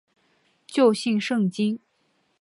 [0.65, 1.79] 旧姓胜津。